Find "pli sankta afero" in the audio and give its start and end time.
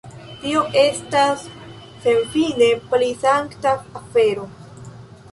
2.93-4.47